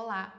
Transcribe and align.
Olá! 0.00 0.32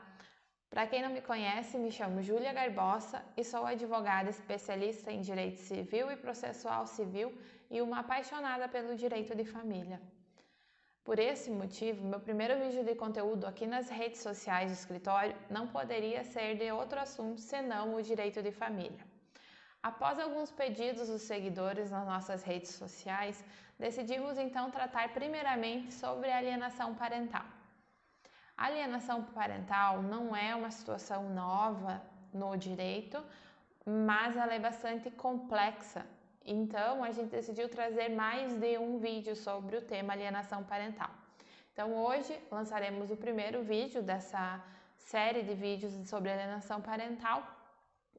Para 0.68 0.88
quem 0.88 1.04
não 1.04 1.12
me 1.12 1.22
conhece, 1.22 1.78
me 1.78 1.92
chamo 1.92 2.24
Júlia 2.24 2.52
Garbosa 2.52 3.24
e 3.38 3.44
sou 3.44 3.68
advogada 3.68 4.32
especialista 4.32 5.12
em 5.12 5.22
direito 5.22 5.60
civil 5.60 6.10
e 6.12 6.16
processual 6.16 6.88
civil 6.88 7.32
e 7.70 7.80
uma 7.80 8.00
apaixonada 8.00 8.68
pelo 8.68 8.96
direito 8.96 9.36
de 9.36 9.46
família. 9.46 10.02
Por 11.04 11.20
esse 11.20 11.52
motivo, 11.52 12.04
meu 12.04 12.20
primeiro 12.20 12.58
vídeo 12.64 12.84
de 12.84 12.96
conteúdo 12.96 13.46
aqui 13.46 13.68
nas 13.68 13.90
redes 13.90 14.22
sociais 14.22 14.72
do 14.72 14.74
escritório 14.74 15.36
não 15.52 15.68
poderia 15.68 16.24
ser 16.24 16.56
de 16.56 16.72
outro 16.72 17.00
assunto 17.00 17.40
senão 17.40 17.94
o 17.94 18.02
direito 18.02 18.42
de 18.42 18.52
família. 18.52 19.06
Após 19.84 20.18
alguns 20.18 20.50
pedidos 20.50 21.10
dos 21.10 21.22
seguidores 21.22 21.92
nas 21.92 22.08
nossas 22.08 22.42
redes 22.42 22.72
sociais, 22.72 23.46
decidimos 23.78 24.40
então 24.40 24.72
tratar 24.72 25.14
primeiramente 25.14 25.94
sobre 25.94 26.32
alienação 26.32 26.96
parental. 26.96 27.46
Alienação 28.58 29.24
parental 29.24 30.02
não 30.02 30.36
é 30.36 30.56
uma 30.56 30.70
situação 30.70 31.30
nova 31.30 32.02
no 32.34 32.56
direito, 32.56 33.24
mas 33.86 34.38
ela 34.38 34.54
é 34.54 34.60
bastante 34.60 35.10
complexa. 35.12 36.06
Então, 36.46 37.04
a 37.04 37.12
gente 37.12 37.30
decidiu 37.30 37.68
trazer 37.70 38.10
mais 38.10 38.54
de 38.54 38.78
um 38.78 39.00
vídeo 39.00 39.36
sobre 39.36 39.78
o 39.78 39.82
tema 39.82 40.14
alienação 40.14 40.64
parental. 40.64 41.10
Então, 41.72 41.96
hoje 41.96 42.38
lançaremos 42.52 43.10
o 43.10 43.18
primeiro 43.18 43.64
vídeo 43.64 44.04
dessa 44.04 44.62
série 44.98 45.42
de 45.42 45.54
vídeos 45.54 45.94
sobre 46.08 46.32
alienação 46.32 46.82
parental. 46.82 47.44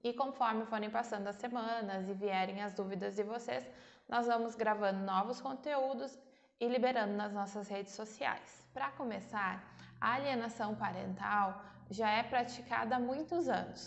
E 0.02 0.12
conforme 0.12 0.66
forem 0.66 0.90
passando 0.90 1.28
as 1.28 1.36
semanas 1.36 2.08
e 2.08 2.14
vierem 2.14 2.62
as 2.62 2.74
dúvidas 2.74 3.14
de 3.14 3.22
vocês, 3.22 3.64
nós 4.08 4.26
vamos 4.26 4.54
gravando 4.54 5.00
novos 5.00 5.40
conteúdos 5.40 6.18
e 6.60 6.68
liberando 6.68 7.14
nas 7.14 7.32
nossas 7.32 7.68
redes 7.68 7.92
sociais. 7.92 8.68
Para 8.72 8.90
começar, 8.90 9.62
a 10.04 10.12
alienação 10.16 10.70
parental 10.74 11.46
já 11.98 12.10
é 12.10 12.22
praticada 12.22 12.96
há 12.96 13.00
muitos 13.00 13.48
anos, 13.48 13.82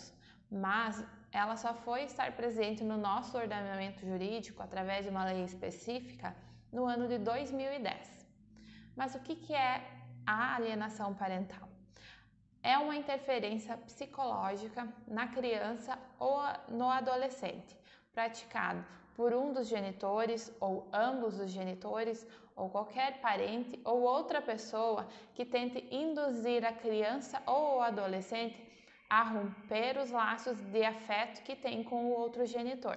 mas 0.50 1.04
ela 1.30 1.56
só 1.56 1.72
foi 1.74 2.00
estar 2.02 2.32
presente 2.32 2.82
no 2.82 2.96
nosso 2.96 3.38
ordenamento 3.38 4.00
jurídico 4.04 4.60
através 4.60 5.04
de 5.04 5.10
uma 5.10 5.24
lei 5.24 5.44
específica 5.44 6.34
no 6.72 6.84
ano 6.86 7.06
de 7.06 7.18
2010. 7.18 8.26
Mas 8.96 9.14
o 9.14 9.20
que 9.20 9.54
é 9.54 9.74
a 10.26 10.56
alienação 10.56 11.14
parental? 11.14 11.68
É 12.64 12.76
uma 12.76 12.96
interferência 12.96 13.76
psicológica 13.76 14.88
na 15.06 15.28
criança 15.28 15.96
ou 16.18 16.36
no 16.68 16.88
adolescente, 16.90 17.78
praticado 18.12 18.84
por 19.18 19.34
um 19.34 19.52
dos 19.52 19.66
genitores 19.66 20.56
ou 20.60 20.88
ambos 20.92 21.40
os 21.40 21.50
genitores 21.50 22.24
ou 22.54 22.70
qualquer 22.70 23.20
parente 23.20 23.76
ou 23.84 24.02
outra 24.02 24.40
pessoa 24.40 25.08
que 25.34 25.44
tente 25.44 25.84
induzir 25.90 26.64
a 26.64 26.72
criança 26.72 27.42
ou 27.44 27.78
o 27.78 27.82
adolescente 27.82 28.56
a 29.10 29.24
romper 29.24 29.98
os 29.98 30.12
laços 30.12 30.56
de 30.66 30.84
afeto 30.84 31.42
que 31.42 31.56
tem 31.56 31.82
com 31.82 32.06
o 32.06 32.12
outro 32.12 32.46
genitor. 32.46 32.96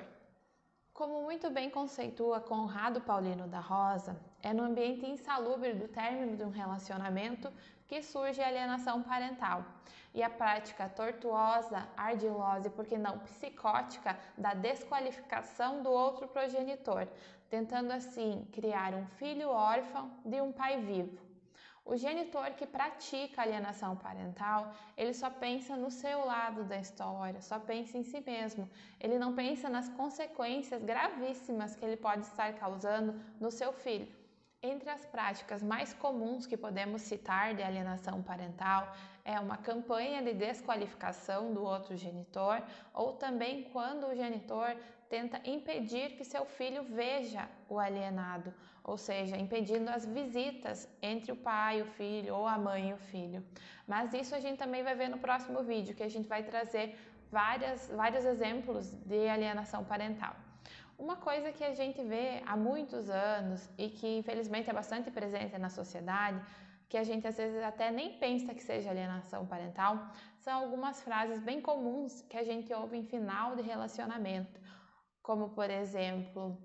Como 0.94 1.24
muito 1.24 1.50
bem 1.50 1.72
conceitua 1.72 2.40
Conrado 2.40 3.02
Paulino 3.02 3.48
da 3.48 3.60
Rosa, 3.60 4.16
é 4.44 4.54
no 4.54 4.62
ambiente 4.62 5.04
insalubre 5.04 5.74
do 5.74 5.88
término 5.88 6.38
de 6.38 6.44
um 6.44 6.52
relacionamento 6.52 7.52
que 7.88 8.04
surge 8.04 8.44
a 8.44 8.48
alienação 8.48 9.02
parental 9.02 9.66
e 10.14 10.22
a 10.22 10.30
prática 10.30 10.90
tortuosa, 10.90 11.88
ardilosa 11.96 12.68
e, 12.68 12.72
por 12.72 12.86
que 12.86 12.98
não, 12.98 13.20
psicótica 13.20 14.18
da 14.38 14.54
desqualificação 14.54 15.82
do 15.82 15.90
outro 15.90 16.28
progenitor, 16.28 17.08
tentando 17.50 17.92
assim 17.92 18.48
criar 18.52 18.94
um 18.94 19.06
filho 19.06 19.50
órfão 19.50 20.12
de 20.26 20.42
um 20.42 20.52
pai 20.52 20.82
vivo. 20.82 21.32
O 21.84 21.98
genitor 21.98 22.52
que 22.52 22.66
pratica 22.66 23.42
alienação 23.42 23.96
parental, 23.96 24.72
ele 24.96 25.14
só 25.14 25.30
pensa 25.30 25.76
no 25.76 25.90
seu 25.90 26.26
lado 26.26 26.64
da 26.64 26.78
história, 26.78 27.42
só 27.42 27.58
pensa 27.60 27.98
em 27.98 28.04
si 28.04 28.22
mesmo. 28.22 28.70
Ele 29.00 29.18
não 29.18 29.34
pensa 29.34 29.68
nas 29.68 29.90
consequências 29.90 30.84
gravíssimas 30.84 31.76
que 31.76 31.84
ele 31.84 31.98
pode 31.98 32.22
estar 32.22 32.54
causando 32.54 33.20
no 33.40 33.50
seu 33.50 33.74
filho. 33.74 34.08
Entre 34.62 34.92
as 34.92 35.04
práticas 35.08 35.64
mais 35.64 35.92
comuns 35.92 36.46
que 36.46 36.56
podemos 36.56 37.02
citar 37.02 37.56
de 37.56 37.64
alienação 37.64 38.22
parental 38.22 38.88
é 39.24 39.40
uma 39.40 39.58
campanha 39.58 40.22
de 40.22 40.34
desqualificação 40.34 41.54
do 41.54 41.64
outro 41.64 41.96
genitor 41.96 42.62
ou 42.94 43.14
também 43.14 43.64
quando 43.72 44.08
o 44.08 44.16
genitor 44.16 44.76
tenta 45.10 45.42
impedir 45.44 46.12
que 46.16 46.24
seu 46.24 46.46
filho 46.46 46.84
veja 46.84 47.48
o 47.68 47.78
alienado, 47.78 48.54
ou 48.84 48.98
seja, 48.98 49.36
impedindo 49.38 49.90
as 49.90 50.06
visitas 50.06 50.88
entre 51.02 51.32
o 51.34 51.36
pai, 51.36 51.82
o 51.82 51.86
filho 51.86 52.34
ou 52.34 52.48
a 52.48 52.58
mãe 52.58 52.90
e 52.90 52.94
o 52.94 52.98
filho. 52.98 53.44
Mas 53.86 54.14
isso 54.14 54.34
a 54.34 54.40
gente 54.40 54.58
também 54.58 54.84
vai 54.84 54.96
ver 54.96 55.10
no 55.10 55.18
próximo 55.18 55.62
vídeo, 55.64 55.94
que 55.94 56.04
a 56.04 56.10
gente 56.10 56.30
vai 56.30 56.44
trazer 56.44 56.98
várias, 57.30 57.90
vários 57.90 58.24
exemplos 58.24 58.92
de 59.06 59.28
alienação 59.28 59.84
parental. 59.84 60.34
Uma 60.98 61.18
coisa 61.18 61.52
que 61.52 61.64
a 61.64 61.74
gente 61.74 62.02
vê 62.04 62.42
há 62.46 62.56
muitos 62.56 63.10
anos 63.10 63.70
e 63.78 63.90
que 63.90 64.08
infelizmente 64.20 64.70
é 64.70 64.74
bastante 64.74 65.10
presente 65.10 65.58
na 65.58 65.70
sociedade, 65.70 66.40
que 66.92 66.98
a 66.98 67.06
gente 67.06 67.26
às 67.26 67.38
vezes 67.38 67.64
até 67.64 67.90
nem 67.90 68.20
pensa 68.20 68.54
que 68.54 68.62
seja 68.62 68.90
alienação 68.90 69.46
parental, 69.48 69.94
são 70.40 70.54
algumas 70.62 71.02
frases 71.02 71.40
bem 71.40 71.62
comuns 71.62 72.22
que 72.24 72.36
a 72.36 72.44
gente 72.44 72.74
ouve 72.74 72.98
em 72.98 73.06
final 73.06 73.56
de 73.56 73.62
relacionamento, 73.62 74.60
como 75.24 75.52
por 75.52 75.70
exemplo, 75.70 76.62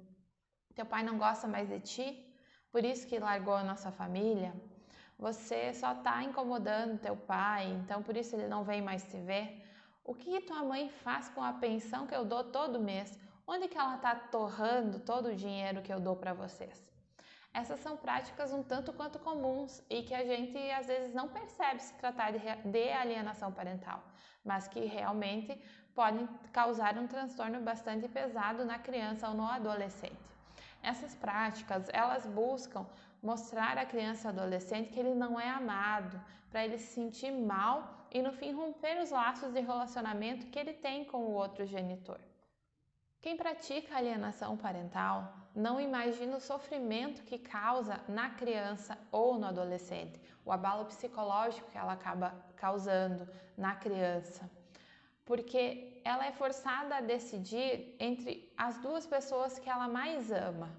teu 0.75 0.85
pai 0.85 1.05
não 1.05 1.17
gosta 1.17 1.47
mais 1.47 1.69
de 1.69 1.79
ti, 1.79 2.07
por 2.73 2.85
isso 2.85 3.07
que 3.07 3.21
largou 3.21 3.55
a 3.55 3.63
nossa 3.63 3.93
família. 3.93 4.53
Você 5.17 5.73
só 5.73 5.93
está 5.93 6.25
incomodando 6.25 6.99
teu 6.99 7.17
pai, 7.17 7.69
então 7.81 8.03
por 8.03 8.17
isso 8.17 8.35
ele 8.35 8.49
não 8.49 8.65
vem 8.65 8.83
mais 8.83 9.05
te 9.05 9.19
ver. 9.19 9.47
O 10.03 10.13
que 10.13 10.41
tua 10.41 10.65
mãe 10.65 10.89
faz 11.05 11.29
com 11.29 11.43
a 11.43 11.53
pensão 11.53 12.05
que 12.05 12.17
eu 12.17 12.25
dou 12.25 12.43
todo 12.43 12.81
mês? 12.81 13.17
Onde 13.47 13.69
que 13.69 13.79
ela 13.79 13.95
está 13.95 14.13
torrando 14.17 14.99
todo 14.99 15.27
o 15.29 15.37
dinheiro 15.37 15.83
que 15.83 15.93
eu 15.93 16.01
dou 16.01 16.17
para 16.17 16.35
vocês? 16.35 16.96
Essas 17.57 17.81
são 17.81 17.97
práticas 17.97 18.53
um 18.53 18.63
tanto 18.63 18.93
quanto 18.93 19.19
comuns 19.19 19.83
e 19.89 20.03
que 20.03 20.13
a 20.15 20.23
gente 20.27 20.59
às 20.73 20.89
vezes 20.89 21.15
não 21.15 21.27
percebe 21.27 21.81
se 21.83 21.95
tratar 21.95 22.31
de, 22.31 22.89
alienação 22.91 23.51
parental, 23.51 24.03
mas 24.45 24.69
que 24.69 24.81
realmente 24.81 25.59
podem 25.95 26.29
causar 26.53 26.99
um 26.99 27.07
transtorno 27.07 27.59
bastante 27.63 28.07
pesado 28.09 28.63
na 28.63 28.79
criança 28.79 29.27
ou 29.31 29.35
no 29.35 29.47
adolescente. 29.47 30.21
Essas 30.83 31.15
práticas, 31.15 31.89
elas 31.95 32.27
buscam 32.27 32.85
mostrar 33.23 33.79
à 33.79 33.87
criança 33.87 34.29
e 34.29 34.33
adolescente 34.33 34.91
que 34.91 35.01
ele 35.01 35.15
não 35.15 35.41
é 35.41 35.49
amado, 35.49 36.21
para 36.51 36.63
ele 36.63 36.77
se 36.77 36.93
sentir 36.93 37.33
mal 37.33 38.07
e 38.11 38.21
no 38.21 38.35
fim 38.35 38.53
romper 38.53 39.01
os 39.01 39.11
laços 39.11 39.55
de 39.55 39.61
relacionamento 39.61 40.45
que 40.49 40.59
ele 40.59 40.75
tem 40.75 41.07
com 41.07 41.21
o 41.25 41.33
outro 41.33 41.65
genitor. 41.65 42.21
Quem 43.27 43.37
pratica 43.37 43.97
alienação 43.97 44.57
parental 44.57 45.35
não 45.53 45.81
imagina 45.81 46.37
o 46.37 46.41
sofrimento 46.41 47.25
que 47.25 47.37
causa 47.37 48.01
na 48.07 48.31
criança 48.31 48.97
ou 49.11 49.37
no 49.37 49.47
adolescente, 49.47 50.21
o 50.45 50.53
abalo 50.53 50.85
psicológico 50.85 51.69
que 51.73 51.77
ela 51.77 51.95
acaba 51.95 52.33
causando 52.55 53.29
na 53.57 53.75
criança, 53.75 54.49
porque 55.25 56.01
ela 56.05 56.25
é 56.25 56.31
forçada 56.31 56.99
a 56.99 57.01
decidir 57.01 57.97
entre 57.99 58.49
as 58.57 58.79
duas 58.79 59.05
pessoas 59.05 59.59
que 59.59 59.69
ela 59.69 59.89
mais 59.89 60.31
ama. 60.31 60.71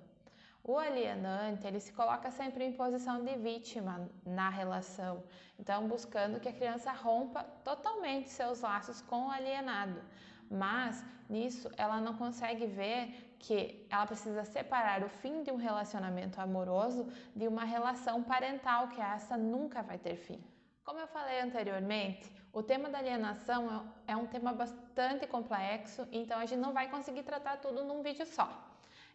O 0.64 0.78
alienante, 0.78 1.68
ele 1.68 1.82
se 1.82 1.92
coloca 1.92 2.32
sempre 2.32 2.64
em 2.64 2.72
posição 2.72 3.26
de 3.26 3.36
vítima 3.36 4.10
na 4.26 4.50
relação, 4.50 5.22
então 5.60 5.86
buscando 5.86 6.40
que 6.40 6.48
a 6.48 6.54
criança 6.54 6.94
rompa 6.94 7.44
totalmente 7.66 8.30
seus 8.30 8.62
laços 8.62 9.02
com 9.02 9.28
o 9.28 9.32
alienado 9.32 10.02
mas 10.50 11.04
nisso 11.30 11.70
ela 11.78 12.00
não 12.00 12.14
consegue 12.16 12.66
ver 12.66 13.36
que 13.40 13.86
ela 13.90 14.06
precisa 14.06 14.44
separar 14.44 15.04
o 15.04 15.10
fim 15.10 15.44
de 15.44 15.52
um 15.52 15.56
relacionamento 15.56 16.40
amoroso 16.42 17.08
de 17.36 17.48
uma 17.48 17.64
relação 17.64 18.24
parental, 18.24 18.88
que 18.90 19.02
essa 19.02 19.38
nunca 19.38 19.82
vai 19.82 19.98
ter 19.98 20.16
fim. 20.16 20.44
Como 20.84 21.00
eu 21.00 21.08
falei 21.08 21.42
anteriormente, 21.42 22.32
o 22.52 22.64
tema 22.64 22.90
da 22.90 22.98
alienação 22.98 23.94
é 24.08 24.16
um 24.16 24.26
tema 24.26 24.54
bastante 24.54 25.28
complexo, 25.28 26.08
então 26.12 26.40
a 26.40 26.46
gente 26.46 26.60
não 26.60 26.74
vai 26.74 26.90
conseguir 26.90 27.24
tratar 27.24 27.58
tudo 27.58 27.84
num 27.84 28.02
vídeo 28.02 28.26
só. 28.26 28.50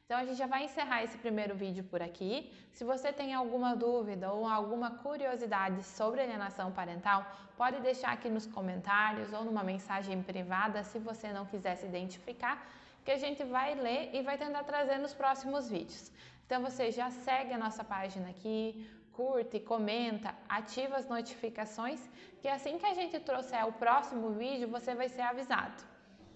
Então 0.05 0.19
a 0.19 0.25
gente 0.25 0.37
já 0.37 0.47
vai 0.47 0.65
encerrar 0.65 1.03
esse 1.03 1.17
primeiro 1.17 1.55
vídeo 1.55 1.85
por 1.85 2.03
aqui. 2.03 2.53
Se 2.73 2.85
você 2.85 3.13
tem 3.13 3.33
alguma 3.33 3.75
dúvida 3.75 4.33
ou 4.33 4.47
alguma 4.47 4.91
curiosidade 4.91 5.83
sobre 5.85 6.21
alienação 6.21 6.71
parental, 6.71 7.25
pode 7.57 7.81
deixar 7.81 8.13
aqui 8.13 8.29
nos 8.29 8.47
comentários 8.47 9.33
ou 9.33 9.45
numa 9.45 9.63
mensagem 9.63 10.23
privada 10.23 10.83
se 10.83 10.99
você 10.99 11.33
não 11.33 11.47
quiser 11.47 11.77
se 11.77 11.87
identificar, 11.87 12.67
que 13.05 13.11
a 13.11 13.17
gente 13.17 13.43
vai 13.45 13.75
ler 13.75 14.11
e 14.13 14.23
vai 14.23 14.37
tentar 14.37 14.65
trazer 14.65 14.99
nos 14.99 15.15
próximos 15.15 15.69
vídeos. 15.69 16.11
Então 16.45 16.61
você 16.63 16.91
já 16.91 17.11
segue 17.11 17.53
a 17.55 17.59
nossa 17.59 17.83
página 17.83 18.29
aqui, 18.29 18.87
curte, 19.13 19.61
comenta, 19.61 20.35
ativa 20.49 20.97
as 20.97 21.09
notificações, 21.09 22.01
que 22.41 22.49
assim 22.49 22.77
que 22.77 22.87
a 22.87 22.95
gente 22.95 23.19
trouxer 23.21 23.67
o 23.67 23.73
próximo 23.73 24.31
vídeo, 24.31 24.69
você 24.69 24.95
vai 24.95 25.09
ser 25.09 25.23
avisado. 25.23 25.83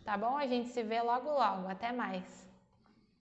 Tá 0.05 0.17
bom? 0.17 0.37
A 0.37 0.47
gente 0.47 0.69
se 0.69 0.83
vê 0.83 1.03
logo 1.03 1.31
logo. 1.31 1.69
Até 1.69 1.93
mais! 1.93 2.46